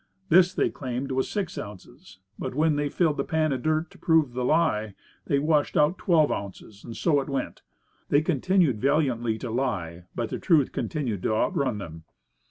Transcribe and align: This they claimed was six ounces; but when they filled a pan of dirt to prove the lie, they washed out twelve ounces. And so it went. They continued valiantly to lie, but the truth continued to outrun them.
This 0.29 0.51
they 0.51 0.71
claimed 0.71 1.11
was 1.11 1.29
six 1.29 1.59
ounces; 1.59 2.17
but 2.39 2.55
when 2.55 2.75
they 2.75 2.89
filled 2.89 3.19
a 3.19 3.23
pan 3.23 3.51
of 3.53 3.61
dirt 3.61 3.91
to 3.91 3.99
prove 3.99 4.33
the 4.33 4.43
lie, 4.43 4.95
they 5.27 5.37
washed 5.37 5.77
out 5.77 5.99
twelve 5.99 6.31
ounces. 6.31 6.83
And 6.83 6.97
so 6.97 7.21
it 7.21 7.29
went. 7.29 7.61
They 8.09 8.23
continued 8.23 8.81
valiantly 8.81 9.37
to 9.37 9.51
lie, 9.51 10.05
but 10.15 10.29
the 10.29 10.39
truth 10.39 10.71
continued 10.71 11.21
to 11.21 11.35
outrun 11.35 11.77
them. 11.77 12.05